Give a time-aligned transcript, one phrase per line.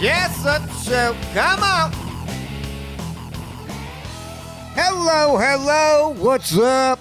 [0.00, 1.14] Jessup Show.
[1.34, 1.92] Come on.
[4.72, 6.14] Hello, hello.
[6.16, 7.00] What's up?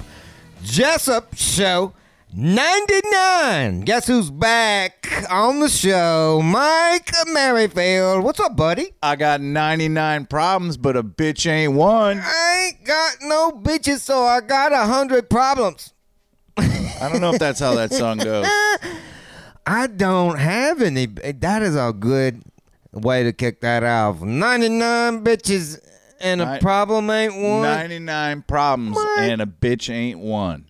[0.62, 1.94] Jessup Show
[2.34, 3.82] 99.
[3.82, 6.42] Guess who's back on the show?
[6.44, 8.22] Mike Merrifield.
[8.22, 8.94] What's up, buddy?
[9.02, 12.20] I got 99 problems, but a bitch ain't one.
[12.22, 15.94] I ain't got no bitches, so I got a hundred problems.
[16.58, 18.46] I don't know if that's how that song goes.
[19.66, 21.06] I don't have any.
[21.06, 22.44] That is a good
[22.94, 24.22] way to kick that off.
[24.22, 25.80] 99 bitches
[26.20, 27.62] and a Ni- problem ain't one.
[27.62, 29.20] 99 problems What?
[29.20, 30.66] and a bitch ain't one.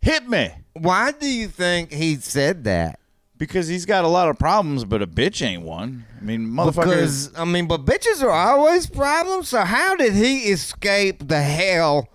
[0.00, 0.50] Hit me.
[0.74, 3.00] Why do you think he said that?
[3.36, 6.04] Because he's got a lot of problems, but a bitch ain't one.
[6.20, 6.84] I mean, motherfuckers.
[6.84, 9.48] Because, I mean, but bitches are always problems.
[9.50, 12.08] So how did he escape the hell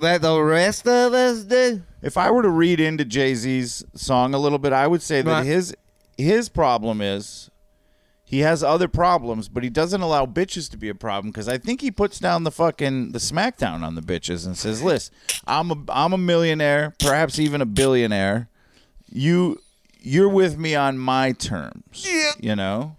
[0.00, 1.82] that the rest of us do?
[2.02, 5.22] If I were to read into Jay Z's song a little bit, I would say
[5.22, 5.46] that Right.
[5.46, 5.74] his
[6.16, 7.50] his problem is
[8.30, 11.56] he has other problems, but he doesn't allow bitches to be a problem because I
[11.56, 15.14] think he puts down the fucking the smackdown on the bitches and says, "Listen,
[15.46, 18.50] I'm a I'm a millionaire, perhaps even a billionaire.
[19.10, 19.62] You
[20.00, 22.32] you're with me on my terms, Yeah.
[22.38, 22.96] you know."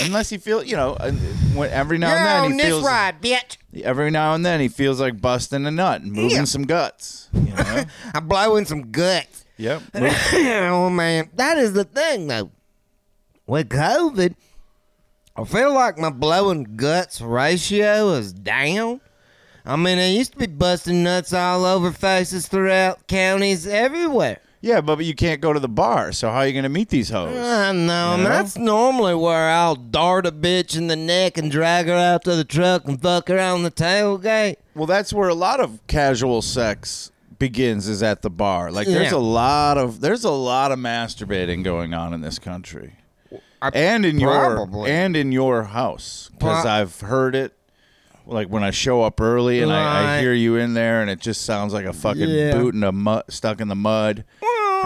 [0.00, 1.12] Unless he feel, you know, uh,
[1.54, 3.58] when- every now and then he this feels ride, bitch.
[3.84, 6.44] every now and then he feels like busting a nut and moving Yeah.
[6.46, 7.28] some guts.
[7.32, 7.84] You know?
[8.14, 9.44] I'm blowing some guts.
[9.56, 9.82] yep.
[9.94, 12.50] oh man, that is the thing though.
[13.46, 14.34] With COVID,
[15.36, 19.00] I feel like my blowing guts ratio is down.
[19.66, 24.40] I mean, I used to be busting nuts all over faces throughout counties everywhere.
[24.60, 26.70] Yeah, but, but you can't go to the bar, so how are you going to
[26.70, 27.36] meet these hoes?
[27.36, 28.12] I know.
[28.12, 28.30] I mean, know?
[28.30, 32.34] that's normally where I'll dart a bitch in the neck and drag her out to
[32.34, 34.56] the truck and fuck her on the tailgate.
[34.74, 38.70] Well, that's where a lot of casual sex begins is at the bar.
[38.72, 39.18] Like there's Yeah.
[39.18, 42.94] a lot of there's a lot of masturbating going on in this country.
[43.64, 44.90] I- And in Probably.
[44.90, 47.52] your and in your house Pro- I've heard it
[48.26, 51.20] like when I show up early and I, I hear you in there and it
[51.20, 52.52] just sounds like a fucking Yeah.
[52.54, 54.24] boot in a mud stuck in the mud.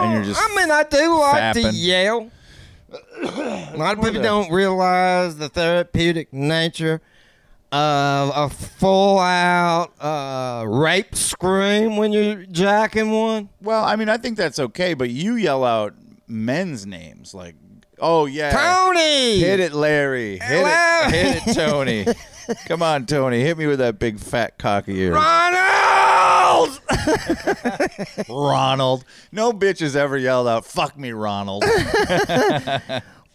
[0.00, 2.31] And you're just I mean, I do like to yell.
[3.22, 7.00] a lot of people don't realize the therapeutic nature
[7.71, 13.49] of a full out uh, rape scream when you're jacking one.
[13.60, 15.95] Well, I mean, I think that's okay, but you yell out
[16.27, 17.56] men's names like,
[18.00, 19.38] "Oh yeah, Tony!
[19.38, 21.06] hit it, Larry, hit Larry.
[21.09, 22.06] it, hit it, Tony.
[22.66, 26.81] Come on, Tony, hit me with that big fat cock of yours, Ronald!
[28.28, 31.64] Ronald." No bitch has ever yelled out, "Fuck me, Ronald."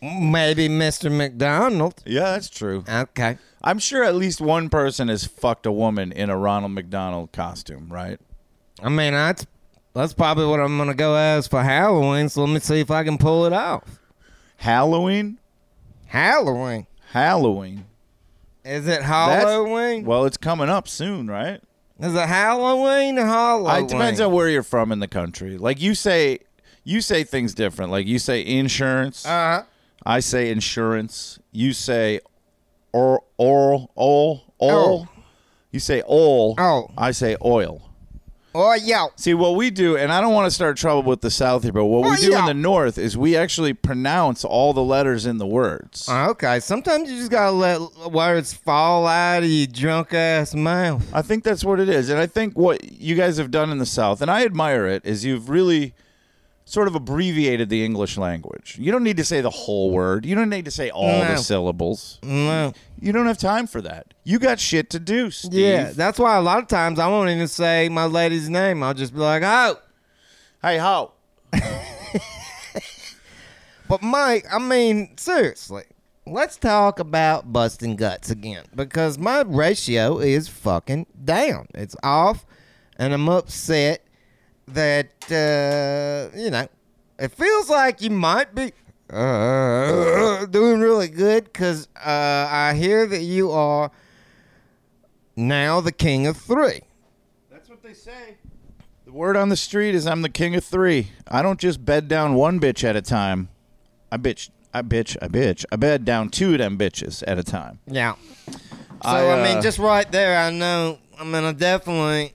[0.02, 1.10] Maybe Mr.
[1.16, 2.04] McDonald.
[2.06, 2.84] yeah, that's true.
[2.90, 3.38] Okay.
[3.64, 7.88] I'm sure at least one person has fucked a woman in a Ronald McDonald costume,
[7.90, 8.20] right?
[8.82, 9.48] I mean, that's,
[9.94, 12.92] that's probably what I'm going to go as for Halloween, so let me see if
[12.92, 14.02] I can pull it off.
[14.64, 15.40] Halloween,
[16.06, 16.88] Halloween.
[17.12, 17.84] Halloween.
[18.64, 20.06] Is it Halloween?
[20.06, 21.60] Well, it's coming up soon, right?
[22.00, 23.84] Is it Halloween or Halloween?
[23.84, 25.58] It depends on where you're from in the country.
[25.58, 26.40] Like you say,
[26.86, 27.92] you say things different.
[27.92, 29.26] Like you say insurance.
[29.26, 29.64] Uh-huh.
[30.06, 31.40] I say insurance.
[31.52, 32.22] You say
[32.94, 35.10] or oral oil oil.
[35.10, 35.24] Oh.
[35.72, 36.56] You say oil.
[36.58, 36.90] Oh.
[36.98, 37.82] I say oil.
[38.56, 39.08] Oh, yeah.
[39.16, 41.72] See what we do, and I don't want to start trouble with the South here,
[41.72, 42.42] but what Oh, we do yeah.
[42.42, 46.08] in the North is we actually pronounce all the letters in the words.
[46.10, 47.82] Oh, okay, sometimes you just gotta let
[48.12, 51.04] words fall out of your drunk ass mouth.
[51.14, 52.10] I think that's what it is.
[52.10, 55.04] And I think what you guys have done in the South, and I admire it,
[55.06, 55.94] is you've really
[56.66, 58.78] sort of abbreviated the English language.
[58.80, 60.26] You don't need to say the whole word.
[60.26, 61.32] You don't need to say all No.
[61.32, 62.20] the syllables.
[62.24, 62.72] No.
[63.04, 64.14] You don't have time for that.
[64.24, 65.54] You got shit to do, Steve.
[65.54, 68.82] Yeah, that's why a lot of times I won't even say my lady's name.
[68.82, 69.78] I'll just be like, oh.
[70.62, 71.12] hey, how?
[73.94, 75.84] But Mike, I mean, seriously,
[76.26, 81.68] let's talk about busting guts again because my ratio is fucking down.
[81.76, 82.46] It's off,
[82.98, 84.04] and I'm upset
[84.68, 86.68] that uh, you know
[87.20, 88.72] it feels like you might be
[89.10, 93.92] uh, doing really good because uh, I hear that you are
[95.36, 96.82] now the king of three.
[97.52, 98.38] That's what they say.
[99.06, 101.10] The word on the street is I'm the king of three.
[101.28, 103.50] I don't just bed down one bitch at a time.
[104.12, 104.50] I bitch.
[104.76, 105.66] I bitch, I bitch.
[105.72, 107.80] I bed down two of them bitches at a time.
[107.86, 108.16] Yeah.
[108.50, 108.58] So
[109.04, 110.98] I, I, mean, uh, just right there, I know.
[111.20, 112.34] I mean, I definitely.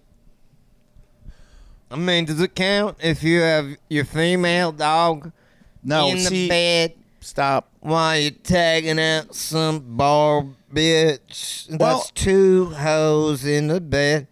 [1.91, 5.33] I mean, does it count if you have your female dog
[5.83, 7.69] No, in see, the bed stop.
[7.81, 11.67] while you're tagging out some bar bitch?
[11.69, 14.27] That's Well- two hoes in the bed.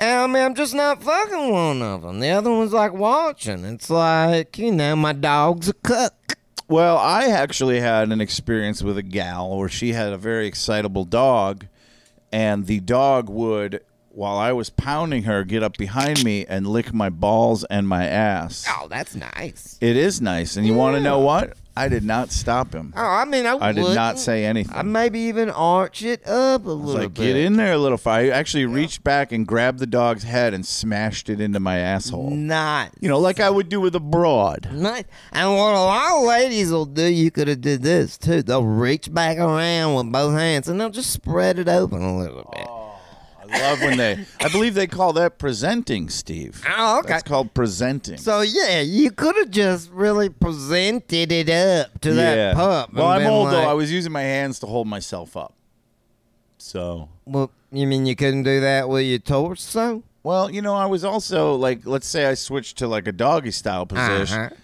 [0.00, 2.18] And I mean, I'm just not fucking one of them.
[2.20, 3.64] The other one's like watching.
[3.64, 6.36] It's like, you know, my dog's a cook.
[6.68, 11.04] Well, I actually had an experience with a gal where she had a very excitable
[11.04, 11.66] dog,
[12.32, 13.82] and the dog would,
[14.14, 18.06] while I was pounding her, get up behind me and lick my balls and my
[18.06, 18.64] ass.
[18.68, 19.76] Oh, that's nice.
[19.80, 20.56] It is nice.
[20.56, 21.54] And you want to know what?
[21.76, 22.94] I did not stop him.
[22.96, 24.76] Oh, I mean, I, I did not say anything.
[24.76, 27.34] I maybe even arch it up a little like, bit.
[27.34, 28.14] get in there a little far.
[28.14, 32.30] I actually reached back and grabbed the dog's head and smashed it into my asshole.
[32.30, 32.92] Nice.
[33.00, 34.68] You know, like I would do with a broad.
[34.72, 35.04] Nice.
[35.32, 38.42] And what a lot of ladies will do, you could have did this too.
[38.42, 42.48] They'll reach back around with both hands and they'll just spread it open a little
[42.54, 42.68] bit.
[43.54, 44.24] I love when they.
[44.40, 46.62] I believe they call that presenting, Steve.
[46.68, 47.08] Oh, okay.
[47.08, 48.18] That's called presenting.
[48.18, 52.92] So yeah, you could have just really presented it up to that pup.
[52.92, 53.68] Well, and I'm been old though.
[53.68, 55.54] I was using my hands to hold myself up.
[56.58, 60.02] So, Well, you mean you couldn't do that with your torso?
[60.22, 63.50] well, you know, I was also like, let's say I switched to like a doggy
[63.50, 64.54] style position, Uh-huh.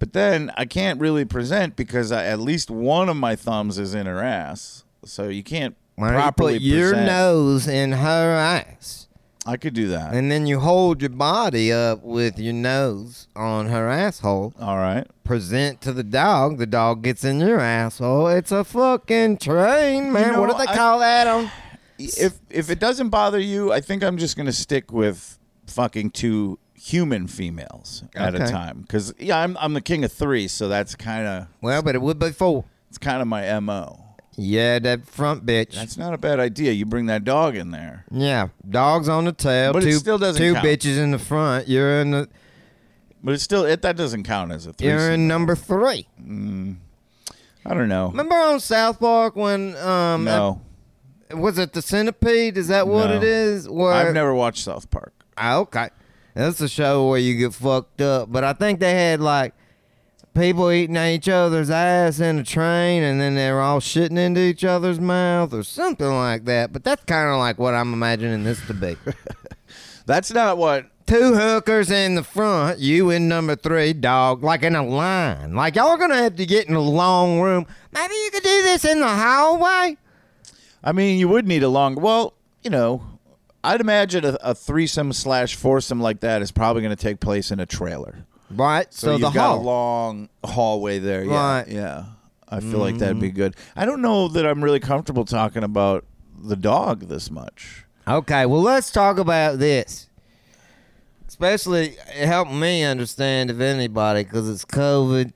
[0.00, 3.94] but then I can't really present because I, at least one of my thumbs is
[3.94, 7.06] in her ass, so you can't Why don't you put your present.
[7.06, 9.06] nose in her ass,
[9.46, 10.12] I could do that.
[10.14, 14.54] and then you hold your body up with your nose on her asshole.
[14.60, 15.06] All right.
[15.22, 16.58] present to the dog.
[16.58, 18.26] The dog gets in your asshole.
[18.28, 20.32] It's a fucking train, man.
[20.32, 21.50] know, what do they I- call that on?
[21.98, 25.38] If if it doesn't bother you, I think I'm just gonna stick with
[25.68, 28.50] fucking two human females at a Okay.
[28.50, 28.80] time.
[28.82, 32.02] Because yeah, I'm I'm the king of three, so that's kind of Well, but it
[32.02, 32.64] would be four.
[32.88, 34.00] it's kind of my mo.
[34.36, 35.74] Yeah, that front bitch.
[35.74, 36.72] That's not a bad idea.
[36.72, 38.04] You bring that dog in there.
[38.10, 39.72] yeah, dogs on the tail.
[39.72, 40.66] But it two, still doesn't two count.
[40.66, 41.68] bitches in the front.
[41.68, 42.28] You're in the.
[43.22, 46.08] But it's still it that doesn't count as a You're in number three.
[47.66, 48.08] I don't know.
[48.08, 50.60] Remember on South Park when um no,
[51.32, 52.58] was it the centipede?
[52.58, 53.16] Is that what No.
[53.16, 53.68] it is?
[53.68, 55.14] Where I've never watched South Park.
[55.38, 55.88] Ah, okay.
[56.34, 58.30] That's a show where you get fucked up.
[58.30, 59.54] But I think they had like
[60.34, 64.64] people eating each other's ass in a train and then they're all shitting into each
[64.64, 66.72] other's mouth or something like that.
[66.72, 68.96] But that's kind of like what I'm imagining this to be.
[70.06, 70.86] That's not what.
[71.06, 75.54] Two hookers in the front, you in number three, dog, like in a line.
[75.54, 77.66] Like y'all are gonna have to get in a long room.
[77.92, 79.98] Maybe you could do this in the hallway.
[80.82, 81.96] I mean, you would need a long.
[81.96, 82.32] Well,
[82.62, 83.02] you know,
[83.62, 87.50] I'd imagine a, a threesome slash foursome like that is probably going to take place
[87.50, 88.24] in a trailer.
[88.50, 88.92] Right?
[88.92, 89.60] So, you've the got hall.
[89.60, 91.24] a long hallway there.
[91.24, 91.68] Yeah, Right.
[91.68, 92.04] yeah.
[92.48, 93.34] I feel like that'd be mm.
[93.34, 93.56] good.
[93.74, 96.04] I don't know that I'm really comfortable talking about
[96.38, 97.84] the dog this much.
[98.06, 100.08] Okay, well, let's talk about this.
[101.26, 105.32] Especially help me understand, if anybody, because it's COVID.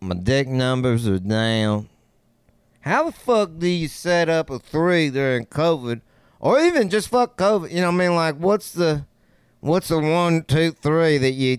[0.00, 1.88] My dick numbers are down.
[2.80, 6.00] How the fuck do you set up a three during COVID,
[6.40, 7.70] or even just fuck COVID?
[7.70, 8.14] You know what I mean?
[8.14, 9.04] Like, what's the,
[9.60, 11.58] what's the one, two, three that you,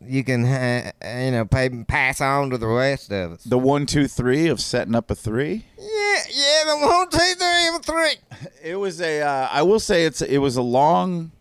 [0.00, 0.92] you can, ha-
[1.24, 3.44] you know, pay, pass on to the rest of us?
[3.44, 5.64] The one, two, three of setting up a three.
[5.78, 8.14] Yeah, yeah, the one, two, three, and three.
[8.64, 9.20] It was a.
[9.22, 10.22] Uh, I will say it's.
[10.22, 11.32] It was a long.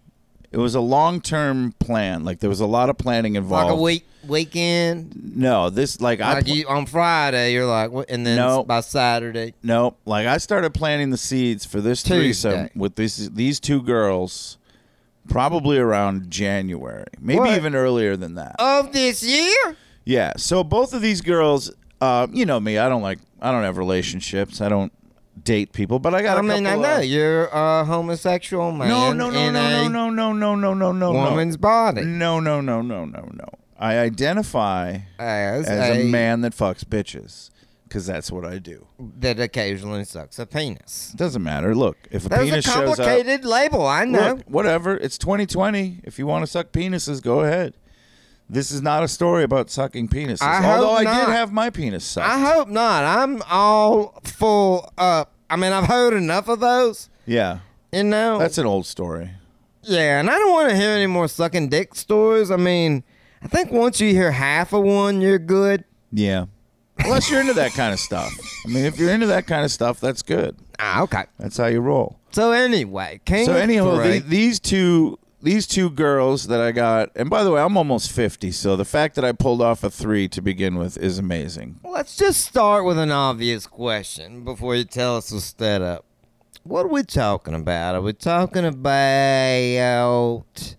[0.52, 2.24] It was a long term plan.
[2.26, 3.70] Like there was a lot of planning involved.
[3.72, 5.36] Like a week, weekend.
[5.36, 6.42] No, this like I.
[6.42, 8.64] pl- you on Friday, you're like, what- and then No.
[8.64, 12.72] by Saturday, No, like I started planting the seeds for this threesome Tuesday.
[12.76, 14.58] with these these two girls,
[15.30, 17.56] probably around January, maybe What?
[17.58, 18.56] even earlier than that.
[18.60, 19.76] of this year.
[20.06, 20.34] Yeah.
[20.38, 23.78] So both of these girls, uh, you know me, I don't like, I don't have
[23.78, 24.62] relationships.
[24.62, 24.92] I don't
[25.44, 26.38] date people, but I got.
[26.38, 29.54] I a mean, I couple know of- you're a homosexual man No, no, no, in
[29.54, 33.06] no, a no, no, no, no, no, no, no, woman's body no, no, no, no,
[33.06, 33.46] no, no.
[33.80, 37.50] I identify as, as a man that fucks bitches
[37.92, 38.88] because that's what I do.
[39.20, 41.12] that occasionally sucks a penis.
[41.18, 41.76] Doesn't matter.
[41.76, 43.06] Look, if a That's penis a shows up.
[43.06, 43.86] complicated label.
[43.86, 44.36] I know.
[44.36, 44.96] Look, whatever.
[44.96, 46.00] It's 2020.
[46.06, 47.74] If you want to suck penises, go ahead.
[48.50, 50.42] This is not a story about sucking penises.
[50.42, 51.26] I hope Although I not.
[51.26, 52.30] did have my penis sucked.
[52.30, 53.04] I hope not.
[53.04, 55.34] I'm all full up.
[55.50, 57.10] I mean, I've heard enough of those.
[57.26, 57.60] yeah,
[57.92, 58.40] You know.
[58.40, 59.32] that's an old story.
[59.84, 62.52] Yeah, and I don't want to hear any more sucking dick stories.
[62.52, 63.04] I mean,
[63.42, 65.84] I think once you hear half of one, you're good.
[66.14, 66.46] Yeah.
[67.04, 68.34] Unless you're into that kind of stuff.
[68.66, 70.56] I mean, if you're into that kind of stuff, that's good.
[70.80, 71.24] Ah, okay.
[71.40, 72.20] That's how you roll.
[72.32, 77.44] So anyway, so anyhow, the, these two these two girls that I got, and by
[77.44, 80.42] the way, I'm almost 50, so the fact that I pulled off a three to
[80.42, 81.80] begin with is amazing.
[81.84, 86.06] Let's just start with an obvious question before you tell us the setup.
[86.64, 87.96] What are we talking about?
[87.96, 90.76] Are we talking about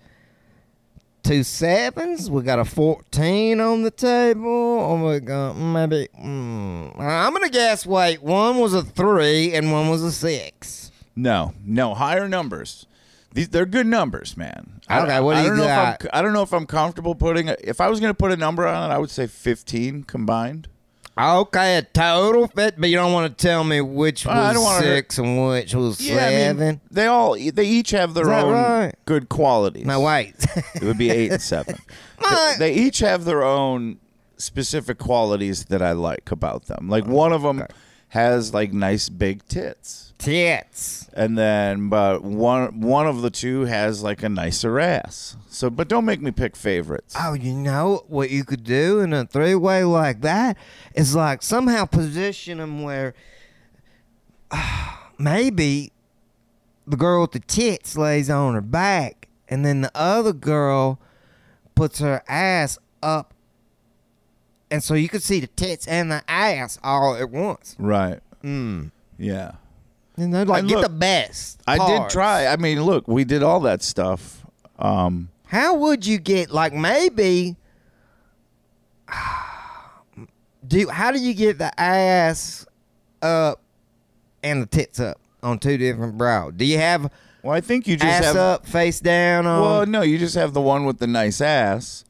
[1.23, 2.31] two sevens?
[2.31, 4.47] We got a 14 on the table?
[4.49, 6.09] Or we got maybe.
[6.21, 10.91] Mm, I'm going to guess, wait, one was a three and one was a six.
[11.15, 12.87] No, no, higher numbers.
[13.35, 14.81] These they're good numbers, man.
[14.89, 16.01] I- Okay, what do I you don't know got?
[16.03, 17.49] If I'm, I don't know if I'm comfortable putting.
[17.49, 20.05] A, if I was going to put a number on it, I would say 15
[20.05, 20.69] combined.
[21.17, 24.55] Ah, okay, a total fit, but you don't want to tell me which I was
[24.55, 26.57] don't wanna hurt- six and which was Yeah, I seven.
[26.67, 28.95] mean, they all they each have their that own right?
[29.05, 29.85] good qualities.
[29.85, 30.35] no, wait.
[30.75, 31.77] It would be eight and seven.
[32.21, 33.99] My- they, they each have their own
[34.39, 36.89] specific qualities that I like about them.
[36.89, 37.67] Like oh, one of them
[38.09, 41.09] has like nice big tits, Tits.
[41.15, 45.37] and then but one one of the two has like a nicer ass.
[45.49, 47.15] So, but don't make me pick favorites.
[47.19, 50.57] Oh, you know what you could do in a three way like that
[50.95, 53.15] is like somehow position them where
[55.19, 55.93] maybe
[56.87, 61.01] the girl with the tits lays on her back, and then the other girl
[61.75, 63.35] puts her ass up,
[64.71, 67.75] and so you could see the tits and the ass all at once.
[67.79, 68.21] Right.
[68.43, 68.91] Mm.
[69.19, 69.53] Yeah.
[70.17, 71.61] You know, like And get look, the best.
[71.67, 72.13] I did parts.
[72.15, 72.47] try.
[72.47, 74.45] I mean, look, we did all that stuff.
[74.79, 77.57] Um, How would you get like maybe
[80.67, 82.67] do how do you get the ass
[83.21, 83.61] up
[84.43, 86.51] and the tits up on two different brow?
[86.51, 87.11] Do you have
[87.43, 88.37] well, I think you just ass have.
[88.37, 92.05] up, face down on Well, no, you just have the one with the nice ass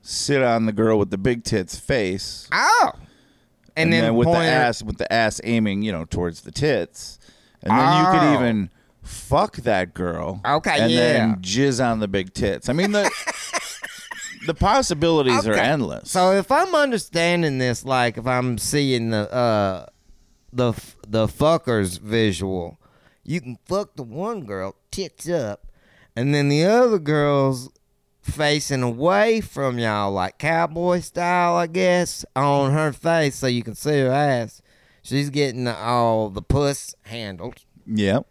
[0.00, 2.92] sit on the girl with the big tits face, Oh.
[3.76, 6.50] And, then, with the point her- ass with the ass aiming, you know, towards the
[6.50, 7.18] tits,
[7.62, 8.34] and then you could Oh.
[8.34, 8.70] even
[9.02, 10.40] fuck that girl.
[10.44, 10.98] Okay, and yeah.
[11.12, 12.68] then jizz on the big tits.
[12.68, 13.10] I mean the
[14.46, 15.60] the possibilities are Okay.
[15.60, 16.10] endless.
[16.10, 19.86] So if I'm understanding this, like if I'm seeing the uh
[20.52, 22.78] the f- the fuckers visual,
[23.24, 25.66] you can fuck the one girl tits up,
[26.16, 27.70] and then the other girl's
[28.20, 33.74] facing away from y'all, like cowboy style, I guess, on her face, so you can
[33.74, 34.61] see her ass.
[35.02, 37.56] She's getting all the puss handled.
[37.86, 38.26] yep.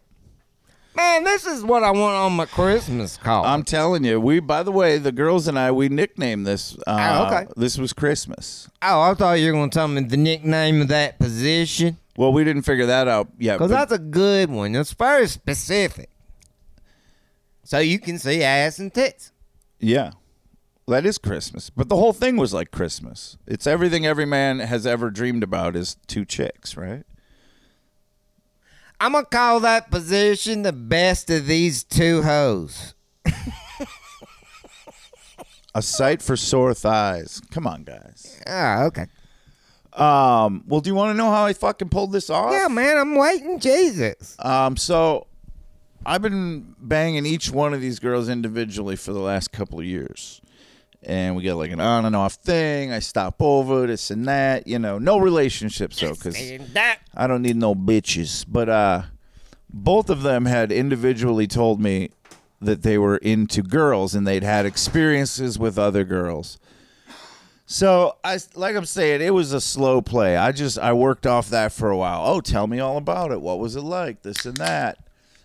[0.94, 3.46] Man, this is what I want on my Christmas card.
[3.46, 4.40] I'm telling you, we.
[4.40, 6.76] By the way, the girls and I, we nicknamed this.
[6.86, 7.46] Uh, Oh, okay.
[7.56, 8.68] This was Christmas.
[8.82, 11.96] oh, I thought you were gonna tell me the nickname of that position.
[12.18, 13.54] Well, we didn't figure that out yet.
[13.56, 14.74] Because that's a good one.
[14.74, 16.10] It's very specific.
[17.64, 19.32] So you can see ass and tits.
[19.80, 20.10] Yeah.
[20.92, 21.70] That is Christmas.
[21.70, 23.38] But the whole thing was like Christmas.
[23.46, 27.04] It's everything every man has ever dreamed about is two chicks, right?
[29.00, 32.94] I'm going to call that position the best of these two hoes.
[35.74, 37.40] A sight for sore thighs.
[37.50, 38.38] Come on, guys.
[38.46, 39.06] Oh, okay.
[39.94, 42.52] Um, well, do you want to know how I fucking pulled this off?
[42.52, 43.58] Yeah, man, I'm waiting.
[43.58, 44.36] Jesus.
[44.38, 45.26] Um, so
[46.04, 50.42] I've been banging each one of these girls individually for the last couple of years.
[51.04, 52.92] And we get like an on and off thing.
[52.92, 54.66] I stop over, this and that.
[54.66, 56.36] You know, no relationships though, because
[57.14, 58.44] I don't need no bitches.
[58.46, 59.02] But uh
[59.72, 62.10] both of them had individually told me
[62.60, 66.58] that they were into girls and they'd had experiences with other girls.
[67.66, 70.36] So I like I'm saying, it was a slow play.
[70.36, 72.22] I just I worked off that for a while.
[72.24, 73.40] Oh, tell me all about it.
[73.40, 74.22] What was it like?
[74.22, 74.98] This and that.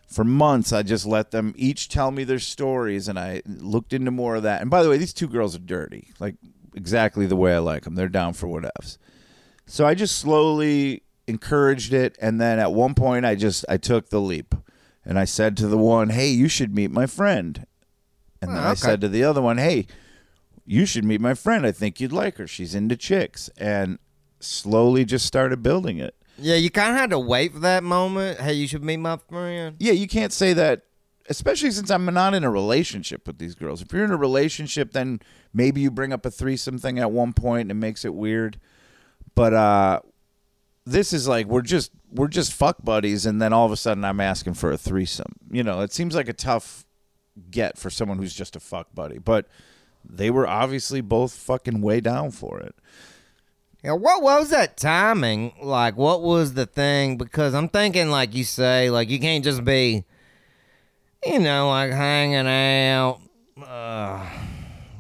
[0.08, 4.10] For months, I just let them each tell me their stories, and I looked into
[4.10, 4.62] more of that.
[4.62, 6.36] And by the way, these two girls are dirty, like
[6.74, 7.96] exactly the way I like them.
[7.96, 8.98] They're down for whatevs.
[9.66, 14.10] So I just slowly encouraged it, and then at one point, I just I took
[14.10, 14.56] the leap,
[15.04, 17.66] and I said to the one, "Hey, you should meet my friend,"
[18.42, 18.80] and then Oh, I okay.
[18.80, 19.88] said to the other one, "Hey,
[20.66, 21.66] you should meet my friend.
[21.66, 22.48] I think you'd like her.
[22.48, 24.00] She's into chicks," and
[24.40, 26.16] slowly just started building it.
[26.38, 28.39] Yeah, you kind of had to wait for that moment.
[28.39, 29.75] Hey, you should meet my friend.
[29.79, 30.84] Yeah, you can't say that,
[31.29, 33.82] especially since I'm not in a relationship with these girls.
[33.82, 35.20] If you're in a relationship, then
[35.53, 38.60] maybe you bring up a threesome thing at one point and it makes it weird.
[39.34, 40.00] But uh,
[40.86, 44.06] this is like we're just we're just fuck buddies, and then all of a sudden
[44.06, 45.34] I'm asking for a threesome.
[45.51, 46.86] You know, it seems like a tough
[47.51, 49.48] get for someone who's just a fuck buddy, but
[50.03, 52.75] they were obviously both fucking way down for it.
[53.84, 55.54] Yeah, what was that timing?
[55.62, 57.18] Like, what was the thing?
[57.18, 60.04] Because I'm thinking, like you say, like you can't just be,
[61.26, 63.20] you know, like hanging out
[63.66, 64.26] uh,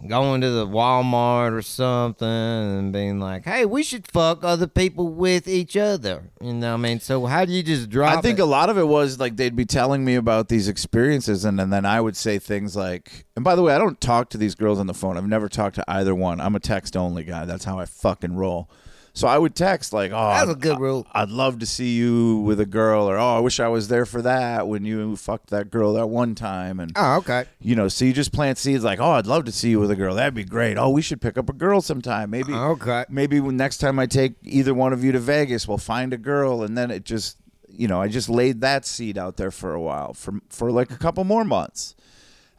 [0.07, 5.09] going to the Walmart or something and being like, "Hey, we should fuck other people
[5.09, 8.17] with each other." You know, what I mean, so how do you just drop?
[8.17, 8.43] I think it?
[8.43, 11.71] a lot of it was like they'd be telling me about these experiences, and, and
[11.71, 14.55] then I would say things like, and by the way, I don't talk to these
[14.55, 15.17] girls on the phone.
[15.17, 16.41] I've never talked to either one.
[16.41, 17.45] I'm a text only guy.
[17.45, 18.69] That's how I fucking roll.
[19.17, 21.07] So I would text like, "Oh, That's a I'd- good rule.
[21.11, 24.05] I'd love to see you with a girl," or "Oh, I wish I was there
[24.05, 27.45] for that when you fucked that girl that one time." And oh, okay.
[27.59, 29.89] you know, so you just plant seeds like, "Oh, I'd love to see you with
[29.89, 30.13] a girl.
[30.13, 30.77] That'd be great.
[30.77, 32.29] Oh, we should pick up a girl sometime.
[32.29, 33.05] Maybe oh, Okay.
[33.09, 36.61] maybe next time I take either one of you to Vegas, we'll find a girl,
[36.61, 39.81] and then it just, you know, I just laid that seed out there for a
[39.81, 41.95] while, for for like a couple more months,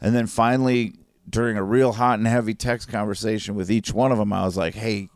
[0.01, 0.91] and then finally,
[1.29, 4.57] during a real hot and heavy text conversation with each one of them, I was
[4.57, 5.07] like, "Hey,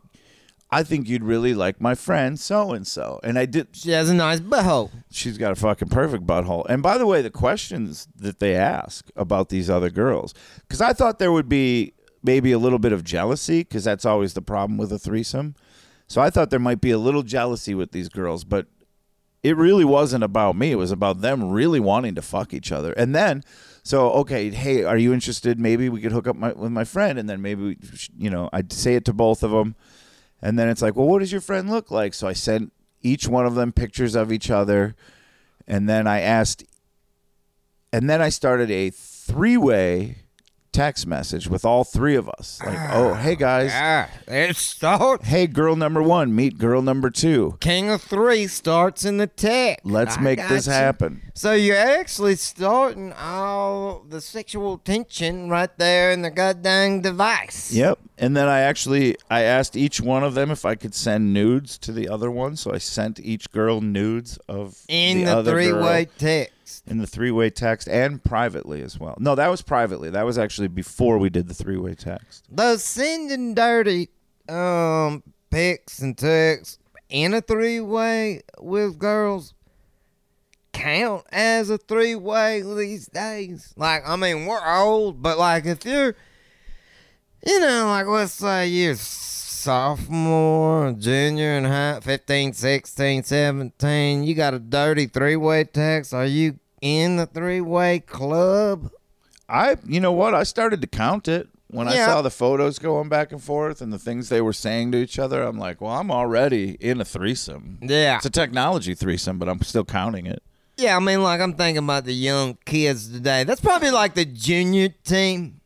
[0.74, 3.68] I think you'd really like my friend so and so," and I did.
[3.72, 4.90] She has a nice butthole.
[5.10, 6.66] She's got a fucking perfect butthole.
[6.68, 10.92] And by the way, the questions that they ask about these other girls, because I
[10.92, 14.76] thought there would be maybe a little bit of jealousy, because that's always the problem
[14.76, 15.54] with a threesome.
[16.08, 18.66] So I thought there might be a little jealousy with these girls, but
[19.42, 20.72] it really wasn't about me.
[20.72, 22.92] It was about them really wanting to fuck each other.
[22.92, 23.42] And then,
[23.82, 25.60] so okay, hey, are you interested?
[25.60, 27.78] Maybe we could hook up my, with my friend, and then maybe we,
[28.16, 29.76] you know, I'd say it to both of them,
[30.42, 32.14] and then it's like, well, what does your friend look like?
[32.14, 32.72] So I sent
[33.02, 34.94] each one of them pictures of each other,
[35.66, 36.64] and then I asked,
[37.92, 40.23] and then I started a three-way
[40.74, 45.24] text message with all three of us, like, oh, hey guys, Ah, it starts.
[45.26, 47.56] hey girl number one, meet girl number two.
[47.60, 49.86] King of three starts in the text.
[49.86, 50.72] Let's I make this you.
[50.72, 51.22] happen.
[51.34, 57.72] So you're actually starting all the sexual tension right there in the goddamn device.
[57.72, 57.98] Yep.
[58.18, 61.78] And then I actually I asked each one of them if I could send nudes
[61.78, 65.52] to the other one, so I sent each girl nudes of In the, the, other
[65.52, 66.53] girl three-way text.
[66.86, 69.16] In the three-way text and privately as well.
[69.18, 70.10] No, that was privately.
[70.10, 72.46] That was actually before we did the three-way text.
[72.50, 74.10] Those sending dirty
[74.48, 76.78] um pics and texts
[77.08, 79.54] in a three-way with girls
[80.72, 83.72] count as a three-way these days.
[83.76, 86.16] Like, I mean, we're old, but like if you're,
[87.46, 88.96] you know, like let's say you're
[89.64, 96.12] sophomore, junior in high, 15, 16, 17, you got a dirty three-way text.
[96.12, 98.90] Are you in the three-way club?
[99.48, 100.34] I you know what?
[100.34, 101.48] I started to count it.
[101.68, 104.92] When I saw the photos going back and forth and the things they were saying
[104.92, 107.78] to each other, I'm like, well, I'm already in a threesome.
[107.82, 108.16] Yeah.
[108.16, 110.42] It's a technology threesome, but I'm still counting it.
[110.76, 113.44] Yeah, I mean, like I'm thinking about the young kids today.
[113.44, 115.60] That's probably like the junior team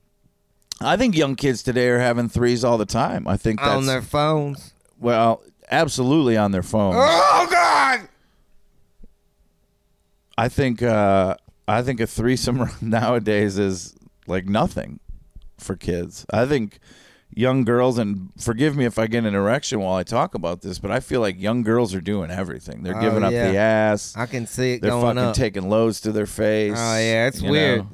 [0.80, 3.26] I think young kids today are having threes all the time.
[3.26, 4.72] I think that's on their phones.
[4.98, 6.94] well, absolutely on their phone.
[6.96, 8.08] Oh God!
[10.36, 11.34] I think uh,
[11.66, 13.94] I think a threesome nowadays is
[14.26, 15.00] like nothing
[15.58, 16.24] for kids.
[16.32, 16.78] I think
[17.34, 20.78] young girls and forgive me if I get an erection while I talk about this,
[20.78, 22.82] but I feel like young girls are doing everything.
[22.84, 23.50] They're Oh, giving up yeah.
[23.50, 24.14] the ass.
[24.16, 25.34] I can see it They're going fucking up.
[25.34, 26.74] taking loads to their face.
[26.76, 27.86] oh yeah, it's weird.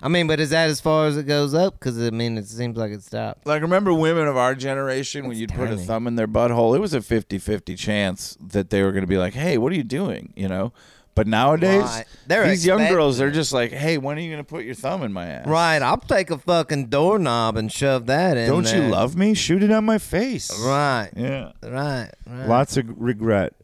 [0.00, 1.74] I mean, but is that as far as it goes up?
[1.78, 3.46] Because I mean, it seems like it stopped.
[3.46, 5.84] Like remember women of our generation when It's you'd put a tiny.
[5.86, 9.18] thumb in their butthole, it was a 50-50 chance that they were going to be
[9.18, 10.72] like, "Hey, what are you doing?" you know?
[11.14, 12.04] But nowadays, Right.
[12.28, 14.76] They're these young girls, they're just like, "Hey, when are you going to put your
[14.76, 18.48] thumb in my ass?" Right, I'll take a fucking doorknob and shove that in.
[18.48, 18.90] Don't you there.
[18.90, 19.34] love me?
[19.34, 20.48] Shoot it on my face.
[20.64, 21.50] Right, Yeah.
[21.64, 22.46] right, right.
[22.46, 23.54] Lots of regret.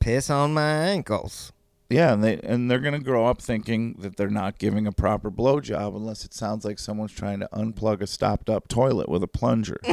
[0.00, 1.50] Piss on my ankles.
[1.92, 5.30] Yeah, and they and they're gonna grow up thinking that they're not giving a proper
[5.30, 9.28] blowjob unless it sounds like someone's trying to unplug a stopped up toilet with a
[9.28, 9.78] plunger.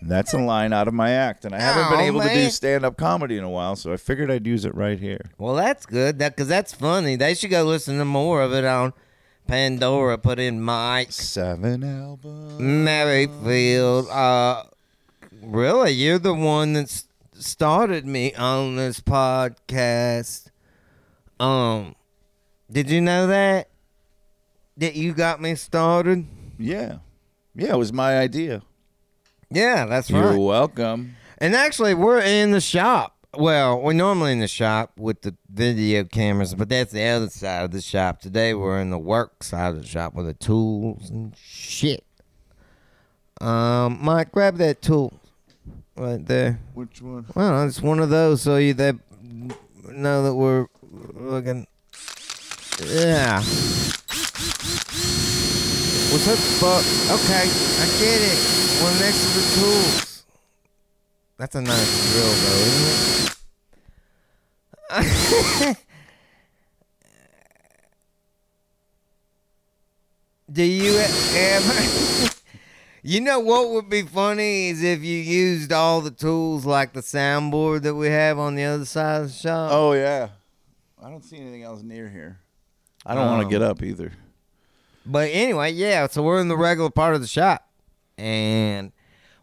[0.00, 2.28] And That's a line out of my act, and I haven't been Oh, able to
[2.28, 2.50] do man.
[2.52, 5.32] stand up comedy in a while, so I figured I'd use it right here.
[5.38, 6.20] Well, that's good.
[6.20, 7.16] That because that's funny.
[7.16, 8.92] They should go listen to more of it on
[9.48, 10.16] Pandora.
[10.16, 12.60] Put in Mike Seven albums.
[12.60, 14.08] Merrifield.
[14.08, 14.62] Uh,
[15.42, 17.07] really, you're the one that s-
[17.42, 20.50] started me on this podcast.
[21.40, 21.94] Um,
[22.70, 23.68] did you know that?
[24.76, 26.26] That you got me started?
[26.58, 26.98] Yeah,
[27.54, 28.62] yeah, it was my idea.
[29.50, 30.38] Yeah, that's You're right.
[30.38, 31.16] welcome.
[31.38, 33.16] And actually, we're in the shop.
[33.36, 37.64] Well, we're normally in the shop with the video cameras, but that's the other side
[37.64, 38.20] of the shop.
[38.20, 42.04] Today, we're in the work side of the shop with the tools and shit.
[43.40, 45.17] Um, Mike, grab that tool
[45.98, 46.60] right there.
[46.74, 47.26] Which one?
[47.34, 48.96] Well, it's one of those, so you that
[49.90, 50.66] know that we're
[51.14, 51.66] looking.
[52.84, 53.42] Yeah.
[56.10, 56.84] What's up, fuck?
[57.20, 58.38] Okay, I get it.
[58.82, 60.24] One next to the tools.
[61.36, 63.34] That's a nice drill, though, isn't
[65.70, 65.76] it?
[70.50, 70.98] Do you
[71.34, 72.27] ever
[73.08, 77.00] You know what would be funny is if you used all the tools like the
[77.00, 79.70] soundboard that we have on the other side of the shop.
[79.72, 80.28] Oh yeah.
[81.02, 82.40] I don't see anything else near here.
[83.06, 84.12] I don't want Um, to get up either.
[85.06, 87.66] But anyway, yeah, so we're in the regular part of the shop.
[88.18, 88.92] And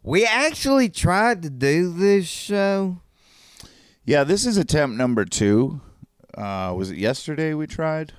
[0.03, 3.01] we actually tried to do this show.
[4.05, 5.81] Yeah, this is attempt number two.
[6.37, 8.13] Uh, was it yesterday we tried?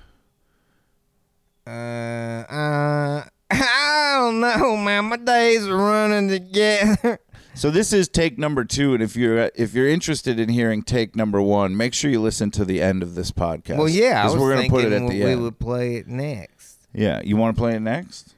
[1.65, 5.05] Uh, uh, I don't know, man.
[5.05, 7.19] My days are running together.
[7.57, 11.15] So this is take number two, and if you're if you're interested in hearing take
[11.15, 13.77] number one, make sure you listen to the end of this podcast.
[13.77, 15.23] well, yeah, I was we're gonna put it at the end.
[15.23, 16.87] we would play it next.
[16.93, 18.35] Yeah, you want to play it next?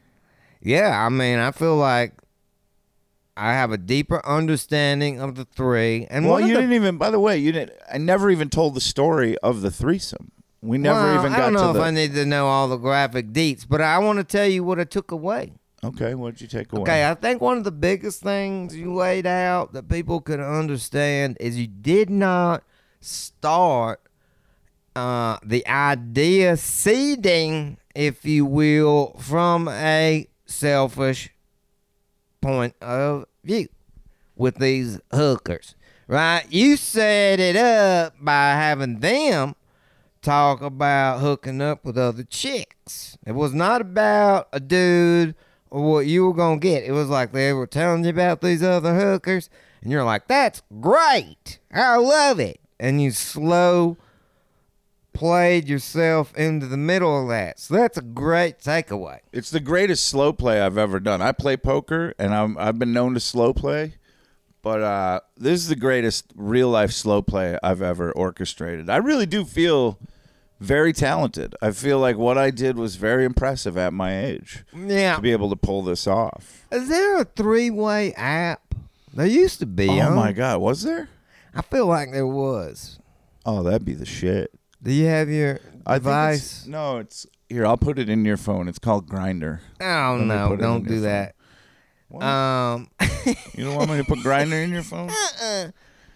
[0.61, 2.13] Yeah, I mean, I feel like
[3.35, 6.07] I have a deeper understanding of the three.
[6.09, 6.97] And well, you the didn't even.
[6.97, 7.77] By the way, you didn't.
[7.91, 10.31] I never even told the story of the threesome.
[10.61, 11.81] We never Well, even I don't know if the.
[11.83, 14.79] I need to know all the graphic deets, but I want to tell you what
[14.79, 15.53] I took away.
[15.83, 16.81] okay, what did you take away?
[16.81, 21.37] Okay, I think one of the biggest things you laid out that people could understand
[21.39, 22.63] is you did not
[22.99, 24.01] start
[24.95, 31.29] uh, the idea seeding, if you will, from a selfish
[32.41, 33.69] point of view
[34.35, 35.75] with these hookers,
[36.07, 36.43] right?
[36.49, 39.55] You set it up by having them
[40.21, 43.17] talk about hooking up with other chicks.
[43.25, 45.35] It was not about a dude
[45.69, 46.83] or what you were gonna get.
[46.83, 49.49] It was like they were telling you about these other hookers,
[49.81, 53.97] and you're like, "That's great, I love it," and you slow
[55.19, 57.59] played yourself into the middle of that.
[57.59, 59.19] So that's a great takeaway.
[59.33, 61.21] It's the greatest slow play I've ever done.
[61.21, 63.95] I play poker, and I'm, I've been known to slow play,
[64.61, 68.89] but uh, this is the greatest real life slow play I've ever orchestrated.
[68.89, 69.97] I really do feel
[70.59, 71.55] very talented.
[71.61, 75.15] I feel like what I did was very impressive at my age Yeah.
[75.15, 76.65] to be able to pull this off.
[76.71, 78.75] Is there a three-way app?
[79.13, 79.89] There used to be.
[79.89, 80.15] Oh huh?
[80.15, 81.09] my god, was there?
[81.55, 82.99] I feel like there was.
[83.45, 84.51] Oh, that'd be the shit.
[84.83, 86.59] Do you have your I device?
[86.59, 87.65] it's, no, it's here.
[87.65, 88.67] I'll put it in your phone.
[88.67, 89.59] It's called Grindr.
[89.81, 90.55] Oh Let no!
[90.55, 91.35] Don't do that.
[92.09, 92.23] What?
[92.23, 92.89] Um,
[93.55, 95.09] you don't want me to put Grindr in your phone?
[95.09, 95.71] uh-uh.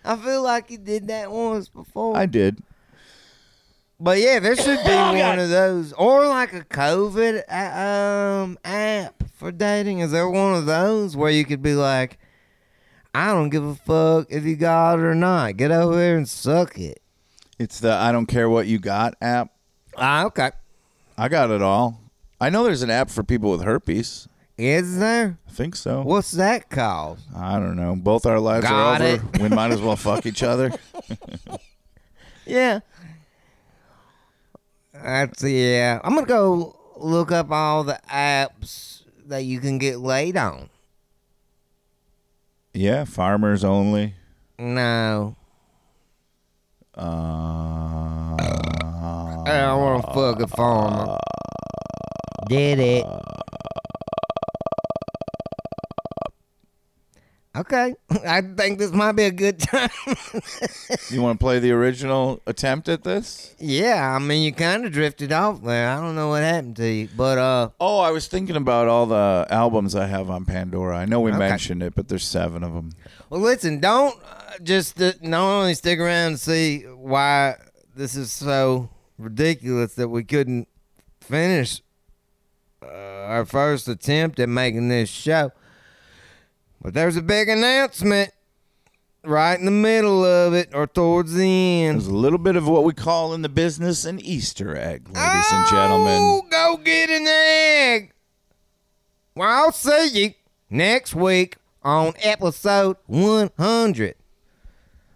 [0.06, 2.18] I feel like you did that once before.
[2.18, 2.62] I did.
[4.00, 5.40] but yeah, there should be Oh, one God.
[5.40, 10.00] of those, or like a COVID um app for dating.
[10.00, 12.18] Is there one of those where you could be like,
[13.16, 15.56] I don't give a fuck if you got it or not.
[15.58, 17.02] Get over there and suck it.
[17.60, 19.54] It's the I don't care what you got app.
[19.96, 20.52] Ah, okay.
[21.18, 22.02] I got it all.
[22.42, 24.28] I know there's an app for people with herpes.
[24.58, 25.38] Is there?
[25.48, 26.02] I think so.
[26.04, 27.20] What's that called?
[27.36, 27.96] I don't know.
[27.96, 29.28] Both our lives Got are over.
[29.42, 30.72] we might as well fuck each other.
[32.46, 32.82] Yeah.
[34.94, 36.02] That's yeah.
[36.04, 40.70] I'm gonna go look up all the apps that you can get laid on.
[42.74, 44.16] Yeah, farmers only.
[44.60, 45.38] No,
[46.98, 47.02] Uh,
[48.36, 51.18] I don't want to fuck a farmer.
[52.50, 53.06] Did it?
[57.56, 57.94] Okay,
[58.28, 59.90] I think this might be a good time.
[61.12, 63.54] you want to play the original attempt at this?
[63.60, 65.88] yeah, I mean you kind of drifted off there.
[65.90, 69.06] I don't know what happened to you, but uh, Oh, I was thinking about all
[69.06, 70.98] the albums I have on Pandora.
[70.98, 71.38] I know we Okay.
[71.38, 72.94] mentioned it, but there's seven of them.
[73.30, 77.56] Well, listen, don't uh, just uh, not only stick around and see why
[77.96, 78.90] this is so
[79.20, 80.68] ridiculous that we couldn't
[81.22, 81.82] finish
[82.82, 85.52] uh, our first attempt at making this show,
[86.84, 88.32] but there's a big announcement
[89.24, 92.02] right in the middle of it or towards the end.
[92.02, 95.52] There's a little bit of what we call in the business an Easter egg, ladies
[95.54, 96.20] and gentlemen.
[96.22, 98.12] Oh, go get an egg.
[99.34, 100.34] Well, I'll see you
[100.70, 104.16] next week on episode 100.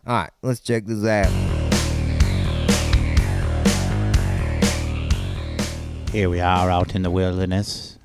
[0.08, 1.28] All right, let's check this out.
[6.14, 8.00] Here we are out in the wilderness,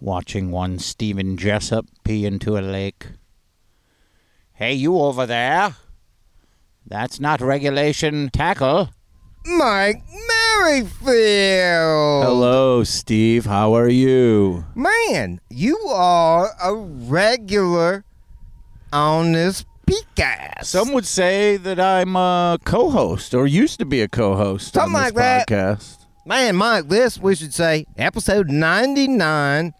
[0.00, 3.06] watching one Stephen Jessup pee into a lake.
[4.52, 5.74] Hey, you over there!
[6.86, 8.90] That's not regulation tackle.
[9.46, 12.24] Mike Merrifield.
[12.24, 13.46] Hello, Steve.
[13.46, 14.64] How are you?
[14.74, 18.04] Man, you are a regular
[18.92, 20.64] on this podcast.
[20.66, 25.02] Some would say that I'm a co-host or used to be a co-host Something on
[25.02, 25.48] this like that.
[25.48, 26.06] podcast.
[26.26, 29.74] Man, Mike, this we should say episode 99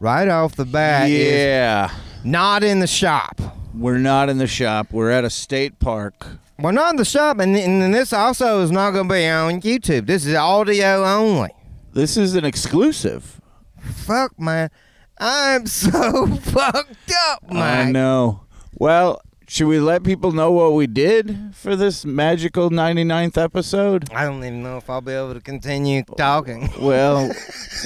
[0.00, 1.90] right off the bat is yeah,
[2.24, 3.40] not in the shop.
[3.74, 4.88] we're not in the shop.
[4.92, 6.26] We're at a state park.
[6.58, 9.60] We're not in the shop, and, and this also is not going to be on
[9.60, 10.06] YouTube.
[10.06, 11.50] This is audio only.
[11.92, 13.40] This is an exclusive.
[13.80, 14.70] Fuck, man.
[15.18, 17.88] I'm so fucked up, man.
[17.88, 18.40] I know.
[18.74, 24.12] Well, should we let people know what we did for this magical 99th episode?
[24.12, 26.68] I don't even know if I'll be able to continue talking.
[26.80, 27.32] Well,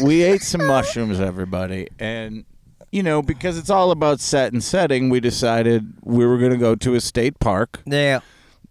[0.02, 1.86] we ate some mushrooms, everybody.
[2.00, 2.44] And,
[2.90, 6.56] you know, because it's all about set and setting, we decided we were going to
[6.58, 7.80] go to a state park.
[7.86, 8.20] Yeah.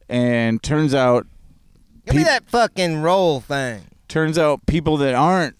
[0.09, 1.25] And turns out,
[2.05, 3.83] Give me that fucking roll thing.
[4.09, 5.55] turns out people that aren't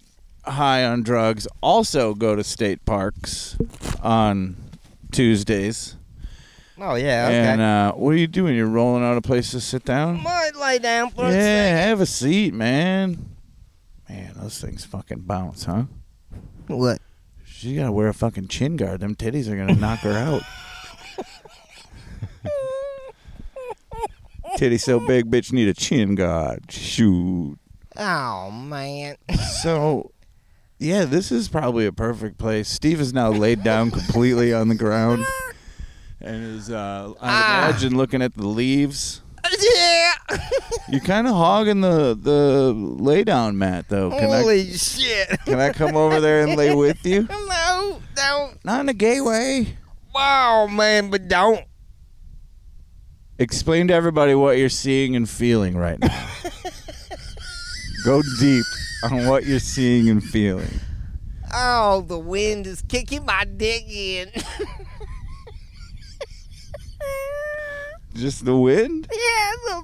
[0.45, 3.57] high on drugs also go to state parks
[4.01, 4.57] on
[5.11, 5.95] Tuesdays.
[6.83, 7.37] Oh yeah, okay.
[7.37, 8.55] And uh, what are you doing?
[8.55, 10.21] You're rolling out a place to sit down?
[10.23, 11.77] Might lay down for a Yeah, second.
[11.89, 13.35] have a seat, man.
[14.09, 15.83] Man, those things fucking bounce, huh?
[16.67, 16.99] What?
[17.45, 18.99] She's gotta wear a fucking chin guard.
[18.99, 20.41] Them titties are gonna knock her out.
[24.57, 26.71] Titty so big, bitch need a chin guard.
[26.71, 27.57] Shoot.
[27.95, 29.15] Oh man.
[29.61, 30.11] So,
[30.79, 32.67] yeah, this is probably a perfect place.
[32.69, 35.23] Steve is now laid down completely on the ground
[36.23, 37.69] and is, uh, I Ah.
[37.69, 39.21] imagine, looking at the leaves.
[39.75, 40.11] yeah.
[40.89, 44.11] You're kind of hogging the the lay down mat, though.
[44.11, 45.27] Can I Holy shit.
[45.45, 47.27] can I come over there and lay with you?
[47.47, 48.63] No, don't.
[48.65, 49.77] Not in a gay way.
[50.13, 51.65] Wow, man, but don't.
[53.39, 56.27] Explain to everybody what you're seeing and feeling right now.
[58.05, 58.65] Go deep
[59.03, 60.79] on what you're seeing and feeling.
[61.53, 64.29] Oh, the wind is kicking my dick in.
[68.13, 69.07] Just the wind?
[69.11, 69.83] yeah, I'm.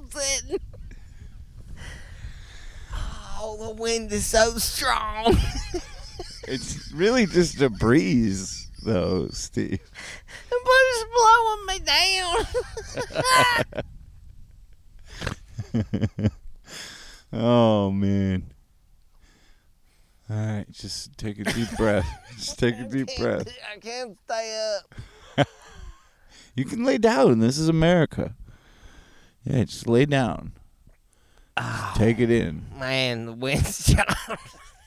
[3.40, 5.36] Oh, the wind is so strong.
[6.50, 9.80] It's really just a breeze, though, Steve.
[10.50, 11.78] but it's blowing me
[16.14, 16.30] down.
[17.32, 18.50] Oh man.
[20.30, 22.08] All right, just take a deep breath.
[22.36, 23.48] Just take a deep breath.
[23.74, 24.94] I can't stay up.
[26.58, 27.30] You can lay down.
[27.30, 28.34] And this is America.
[29.44, 30.54] Yeah, just lay down.
[31.56, 32.66] Just ah, take it in.
[32.76, 34.38] Man, the wind's strong.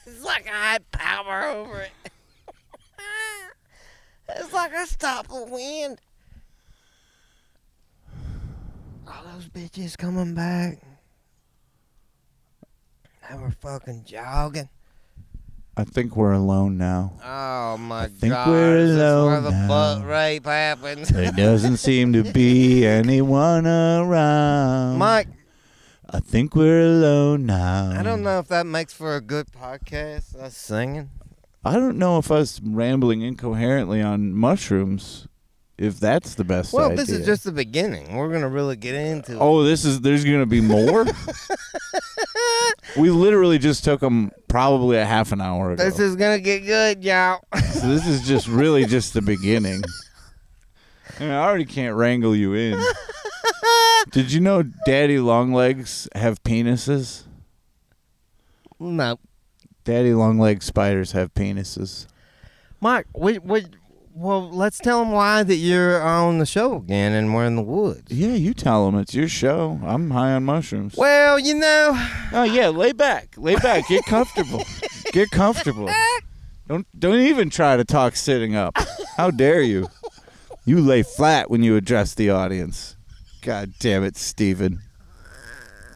[0.06, 1.92] it's like I had power over it.
[4.36, 6.02] it's like I stopped the wind.
[9.08, 10.82] All those bitches coming back.
[13.30, 14.68] They were fucking jogging.
[15.78, 17.14] I think we're alone now.
[17.24, 18.48] Oh my I think god.
[18.50, 19.68] we're this is where the now.
[19.68, 21.10] butt rape happens.
[21.10, 24.98] There doesn't seem to be anyone around.
[24.98, 25.28] Mike,
[26.10, 27.92] I think we're alone now.
[27.98, 31.10] I don't know if that makes for a good podcast, us singing.
[31.64, 35.28] I don't know if us rambling incoherently on mushrooms,
[35.78, 36.98] if that's the best Well, idea.
[36.98, 38.16] this is just the beginning.
[38.18, 39.38] We're gonna really get into it.
[39.40, 40.02] Oh, this is.
[40.02, 41.06] There's gonna be more.
[42.98, 45.84] we literally just took them probably a half an hour ago.
[45.84, 47.42] This is gonna get good, y'all.
[47.74, 49.82] so this is just really just the beginning.
[51.20, 52.82] I, mean, I already can't wrangle you in.
[54.12, 57.24] Did you know Daddy Longlegs have penises?
[58.80, 59.20] no,
[59.84, 62.08] Daddy Longlegs spiders have penises.
[62.80, 63.06] Mike.
[63.16, 63.66] We, we,
[64.14, 67.62] well, let's tell them why that you're on the show again and we're in the
[67.62, 68.12] woods.
[68.12, 69.80] Yeah, you tell them it's your show.
[69.84, 70.96] I'm high on mushrooms.
[70.96, 71.92] Well, you know,
[72.34, 74.64] Oh yeah, lay back, lay back, get comfortable,
[75.12, 75.90] get comfortable.
[76.68, 78.78] Don't don't even try to talk sitting up.
[79.18, 79.88] How dare you?
[80.66, 82.96] You lay flat when you address the audience.
[83.42, 84.80] God damn it, Steven.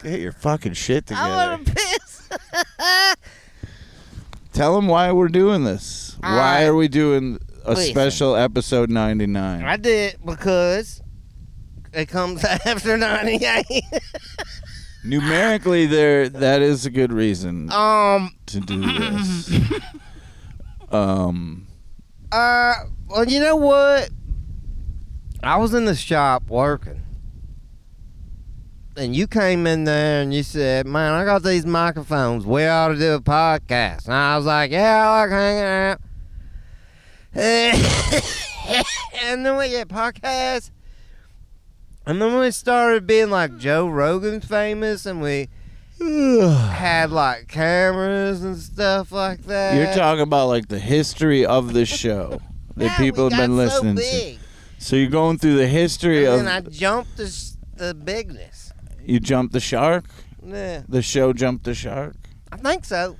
[0.03, 1.51] Get your fucking shit I together.
[1.51, 3.15] want to piss.
[4.53, 6.17] Tell them why we're doing this.
[6.21, 7.91] Why are we doing a Listen.
[7.93, 9.63] special episode 99?
[9.63, 11.01] I did because
[11.93, 13.65] it comes after '98.
[15.03, 18.31] Numerically, there that is a good reason um.
[18.47, 19.51] to do this.
[20.91, 21.67] um,
[22.31, 22.73] Uh.
[23.07, 24.09] Well, you know what?
[25.43, 27.01] I was in the shop working.
[28.97, 32.45] And you came in there and you said, Man, I got these microphones.
[32.45, 34.05] We ought to do a podcast.
[34.05, 36.01] And I was like, Yeah, I like hanging out.
[39.21, 40.71] and then we get podcasts.
[42.05, 45.49] And then we started being like Joe Rogan famous and we
[45.99, 49.75] had like cameras and stuff like that.
[49.75, 52.39] You're talking about like the history of the show
[52.77, 54.37] that Yeah, people have been got so listening to.
[54.77, 58.71] So you're going through the history And of And I jumped the, the bigness.
[59.03, 60.05] you jumped the shark.
[60.45, 62.15] Yeah, The show jumped the shark.
[62.51, 63.17] I think so.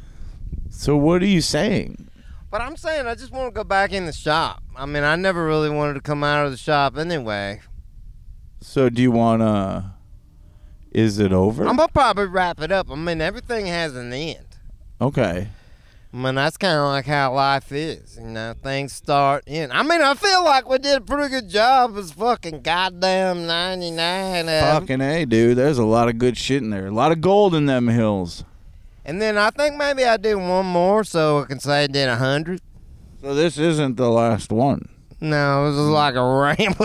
[0.70, 2.08] So what are you saying?
[2.56, 4.64] But I'm saying I just want to go back in the shop.
[4.78, 7.60] I mean, I never really wanted to come out of the shop anyway.
[8.62, 9.98] So do you wanna?
[10.94, 11.68] Is it over?
[11.68, 12.90] I'm gonna probably wrap it up.
[12.90, 14.48] I mean, everything has an end.
[15.02, 15.50] okay.
[16.14, 18.16] I mean, that's kind of like how life is.
[18.18, 19.70] You know, things start in.
[19.74, 24.44] I mean, I feel like we did a pretty good job as fucking goddamn 99
[24.44, 24.80] of 'em.
[24.80, 25.58] Fucking A, dude.
[25.58, 26.88] There's a lot of good shit in there.
[26.88, 28.46] A lot of gold in them hills.
[29.06, 32.08] And then I think maybe I do one more so I can say I did
[32.08, 32.60] a 100.
[33.22, 34.90] So this isn't the last one.
[35.22, 36.80] No, this is like a ramp.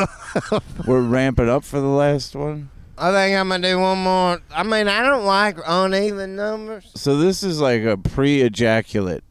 [0.87, 2.71] We're ramping up for the last one.
[2.97, 4.41] I think I'm going to do one more.
[4.55, 6.91] I mean, I don't like uneven numbers.
[6.95, 9.25] So this is like a pre-ejaculate,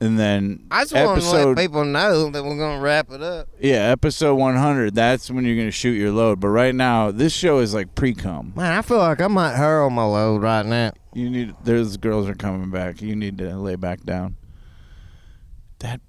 [0.00, 3.22] and then I just want to let people know that we're going to wrap it
[3.22, 3.48] up.
[3.60, 4.94] yeah episode 100.
[4.94, 6.40] That's when you're gonna shoot your load.
[6.40, 8.52] But right now, this show is like pre-cum.
[8.56, 10.92] Man, I feel like I might hurl my load right now.
[11.12, 11.54] You need.
[11.64, 13.00] There's girls are coming back.
[13.00, 14.36] You need to lay back down.
[15.78, 16.00] That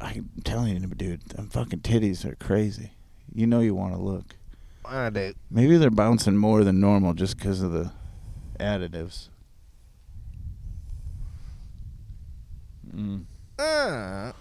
[0.00, 1.22] I'm telling you, dude.
[1.28, 2.92] Them fucking titties are crazy.
[3.34, 4.36] You know you want to look.
[4.84, 5.32] I do.
[5.50, 7.92] Maybe they're bouncing more than normal just because of the
[8.60, 9.28] additives.
[12.94, 13.24] Mm,
[13.62, 14.32] Uh,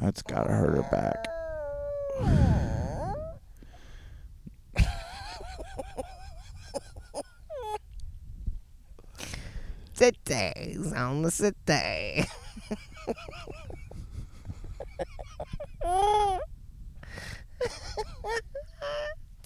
[0.00, 1.26] that's gotta hurt her back.
[9.96, 11.56] Today's on the city.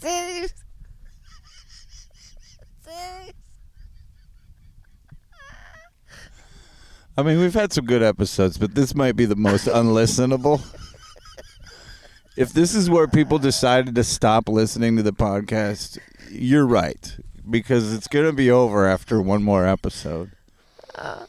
[0.02, 0.52] Titties.
[2.86, 3.41] Titties.
[7.16, 10.62] I mean, we've had some good episodes, but this might be the most unlistenable.
[12.36, 15.98] if this is where people decided to stop listening to the podcast,
[16.30, 17.16] you're right
[17.48, 20.30] because it's going to be over after one more episode.
[20.94, 21.28] But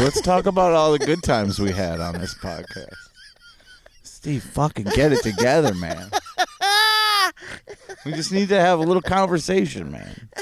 [0.00, 2.94] let's talk about all the good times we had on this podcast.
[4.02, 6.10] Steve, fucking get it together, man.
[8.04, 10.28] We just need to have a little conversation, man.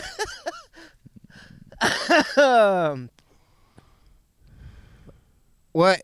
[2.36, 3.10] Um,
[5.74, 6.02] what?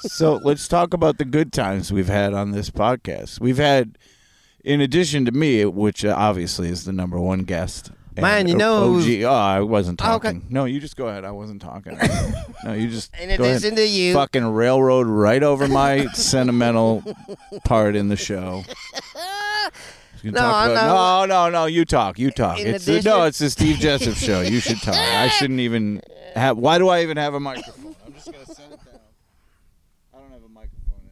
[0.00, 3.40] so let's talk about the good times we've had on this podcast.
[3.40, 3.98] We've had,
[4.64, 7.90] in addition to me, which uh, obviously is the number one guest.
[8.16, 9.22] Man, you know OG.
[9.24, 10.08] Oh, I wasn't okay.
[10.08, 10.46] talking.
[10.48, 11.24] No, you just go ahead.
[11.24, 11.98] I wasn't talking.
[12.64, 17.02] no, you just In addition to you, fucking railroad right over my sentimental
[17.64, 18.64] part in the show.
[20.22, 21.66] No, about- no, no, no.
[21.66, 22.18] You talk.
[22.18, 22.58] You talk.
[22.60, 24.40] It's the, no, it's the Steve Jessup show.
[24.40, 24.94] You should talk.
[24.94, 26.00] I shouldn't even
[26.34, 26.56] have.
[26.56, 27.94] Why do I even have a microphone?
[28.06, 29.00] I'm just gonna set it down.
[30.14, 31.02] I don't have a microphone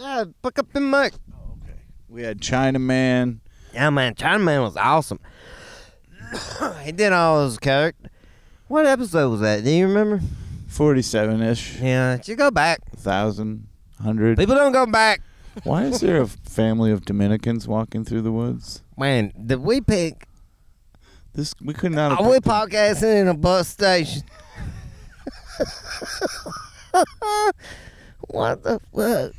[0.00, 0.18] anymore.
[0.18, 1.12] yeah, pick up the mic.
[1.34, 1.78] Oh, okay.
[2.08, 3.40] We had Chinaman.
[3.72, 5.20] Yeah, man, China Man was awesome.
[6.82, 8.10] he did all those characters.
[8.68, 9.64] What episode was that?
[9.64, 10.20] Do you remember?
[10.68, 12.80] 47 ish, Yeah, you go back.
[12.96, 13.66] thousand,
[14.00, 14.38] hundred.
[14.38, 15.20] People don't go back.
[15.64, 18.82] Why is there a family of Dominicans walking through the woods?
[18.96, 20.26] Man, did we pick?
[21.32, 22.10] This we could not.
[22.12, 24.22] Have Are we picked podcasting in a bus station?
[28.28, 29.32] what the fuck?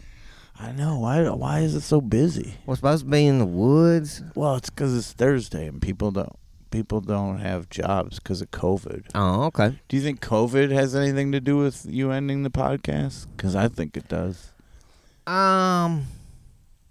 [0.62, 1.00] I know.
[1.00, 1.28] Why?
[1.28, 2.54] Why is it so busy?
[2.68, 4.22] We're supposed to be in the woods.
[4.36, 6.36] Well, it's because it's Thursday and people don't
[6.70, 9.08] people don't have jobs because of COVID.
[9.16, 9.80] Oh, okay.
[9.90, 13.26] Do you think COVID has anything to do with you ending the podcast?
[13.36, 14.52] Because I think it does.
[15.26, 16.06] Um,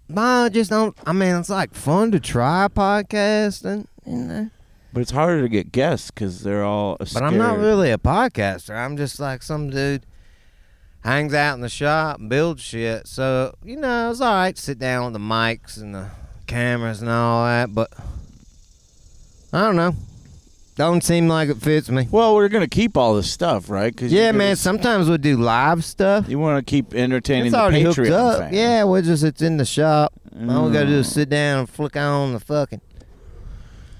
[0.09, 0.95] no, I just don't.
[1.05, 4.49] I mean, it's like fun to try podcasting, you know.
[4.93, 6.97] But it's harder to get guests because they're all.
[6.99, 8.75] But I'm not really a podcaster.
[8.75, 10.05] I'm just like some dude
[11.03, 13.07] hangs out in the shop and builds shit.
[13.07, 14.55] So you know, it's all right.
[14.55, 16.07] to Sit down with the mics and the
[16.47, 17.91] cameras and all that, but
[19.53, 19.95] I don't know.
[20.75, 22.07] Don't seem like it fits me.
[22.09, 23.95] Well, we're gonna keep all this stuff, right?
[23.95, 24.55] Cause Yeah, man.
[24.55, 26.29] Sometimes we do live stuff.
[26.29, 28.39] You want to keep entertaining It's the already hooked Patreon up.
[28.39, 28.55] fans.
[28.55, 30.13] Yeah, we're just it's in the shop.
[30.49, 31.13] All we gotta do is Mm.
[31.13, 32.79] sit down and flick on the fucking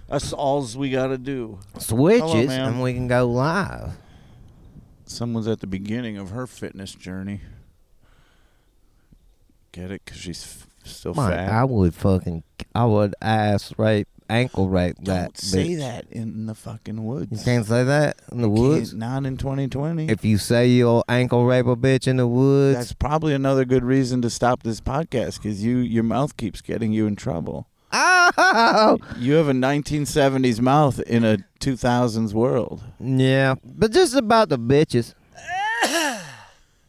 [0.08, 1.60] That's all we gotta do.
[1.78, 2.70] switches, ma'am.
[2.70, 3.92] and we can go live.
[5.12, 7.42] Someone's at the beginning of her fitness journey.
[9.72, 10.02] Get it?
[10.04, 11.50] Because she's f- still Man, fat.
[11.50, 12.44] I would fucking,
[12.74, 15.06] I would ass rape, ankle rape that.
[15.06, 15.80] Don't say bitch.
[15.80, 17.32] that in the fucking woods.
[17.32, 18.94] You can't say that in the You woods.
[18.94, 20.10] Not in 2020.
[20.10, 23.84] If you say you'll ankle rape a bitch in the woods, That's probably another good
[23.84, 27.68] reason to stop this podcast because you your mouth keeps getting you in trouble.
[27.94, 32.82] Oh, You have a 1970s mouth in a 2000s world.
[33.00, 33.56] yeah.
[33.64, 35.14] But just about the bitches.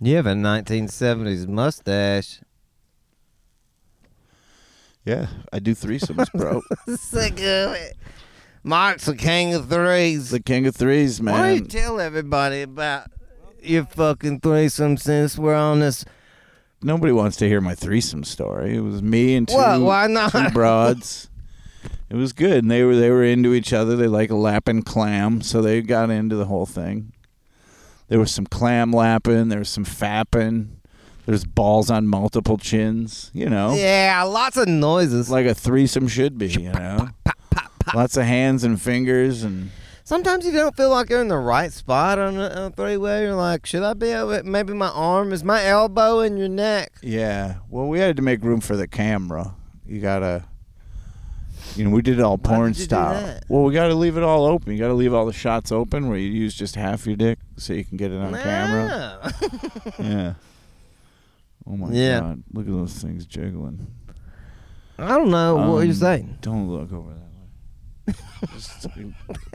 [0.00, 2.40] You have a 1970s mustache.
[5.05, 6.62] Yeah, I do threesomes, bro.
[6.96, 7.96] Sick of it.
[8.64, 10.30] Mark's the king of threes.
[10.30, 11.34] the king of threes, man.
[11.34, 13.11] Why don't you tell everybody about
[13.61, 16.05] your fucking threesome since we're on this?
[16.83, 18.76] Nobody wants to hear my threesome story.
[18.76, 19.80] It was me and two, What?
[19.80, 20.33] Why not?
[20.33, 21.28] two broads.
[22.11, 23.97] It was good, and they were they were into each other.
[23.97, 27.12] They like a lap and clam, so they got into the whole thing.
[28.09, 29.49] There was some clam lapping.
[29.49, 30.68] There was some fapping.
[31.24, 33.30] There's balls on multiple chins.
[33.33, 35.30] You know, Yeah, lots of noises.
[35.30, 36.49] like a threesome should be.
[36.49, 37.09] You know,
[37.95, 39.70] lots of hands and fingers and.
[40.05, 43.22] Sometimes you don't feel like you're in the right spot on a, a three way.
[43.22, 44.42] You're like, should I be over?
[44.42, 46.92] Maybe my arm is my elbow in your neck.
[47.03, 47.57] Yeah.
[47.70, 49.55] Well, we had to make room for the camera.
[49.86, 50.44] You gotta.
[51.76, 53.40] You know, we did it all porn did you do style.
[53.48, 54.72] Well, we got to leave it all open.
[54.72, 57.38] You got to leave all the shots open where you use just half your dick
[57.57, 59.18] so you can get it on camera.
[59.22, 59.32] Ah.
[59.98, 60.34] Yeah.
[61.66, 62.20] Oh my Yeah.
[62.20, 62.42] god!
[62.53, 63.86] Look at those things jiggling.
[64.98, 66.38] I don't know what you're Um, saying.
[66.42, 67.32] Don't look over that.
[68.53, 68.86] Just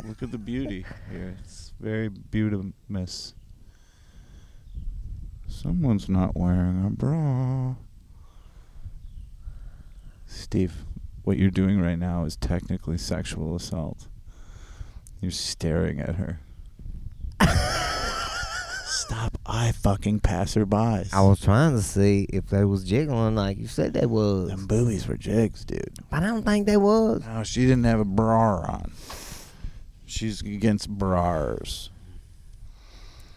[0.05, 1.37] look at the beauty here.
[1.43, 2.71] It's very beautiful.
[5.47, 7.75] Someone's not wearing a bra.
[10.25, 10.85] Steve,
[11.23, 14.07] what you're doing right now is technically sexual assault.
[15.21, 16.39] You're staring at her.
[19.07, 21.13] Stop eye fucking passerbys.
[21.13, 24.67] I was trying to see if they was jiggling like you said they was, Them
[24.67, 25.93] boobies were jigs, dude.
[26.09, 27.23] but I don't think they was.
[27.25, 28.91] No, she didn't have a bra on.
[30.05, 31.89] She's against bras.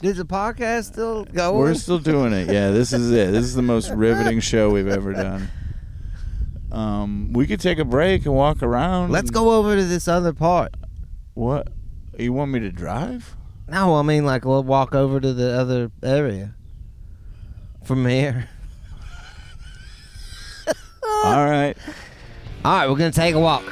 [0.01, 1.57] Did the podcast still go?
[1.57, 2.49] We're still doing it.
[2.53, 3.31] Yeah, this is it.
[3.31, 5.51] This is the most riveting show we've ever done.
[6.73, 9.13] Um, we could take a break and walk around.
[9.13, 10.75] Let's and- go over to this other part.
[11.35, 11.69] What?
[12.19, 13.37] You want me to drive?
[13.71, 16.57] No, I mean like we'll walk over to the other area
[17.85, 18.49] from here.
[21.25, 21.77] All right.
[22.65, 23.63] All right, we're gonna take a walk.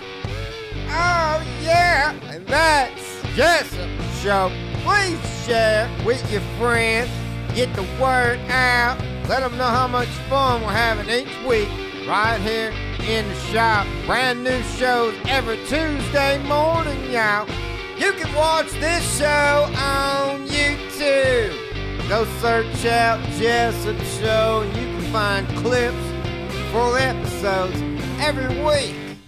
[0.86, 3.90] Oh yeah, and that's Jessup
[4.22, 4.53] Show.
[4.84, 7.11] Please share with your friends.
[7.57, 9.01] Get the word out.
[9.28, 11.68] Let them know how much fun we're having each week
[12.07, 12.70] right here
[13.01, 13.84] in the shop.
[14.07, 17.49] Brand new shows every Tuesday morning, y'all.
[17.99, 22.09] You can watch this show on YouTube.
[22.09, 25.96] Go search out Jessup Show and you can find clips,
[26.70, 27.74] full episodes
[28.20, 29.18] every week.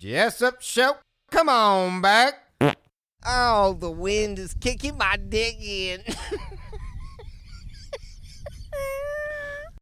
[0.00, 0.96] Jessup Show,
[1.30, 2.34] come on back.
[3.24, 6.02] Oh, the wind is kicking my dick in.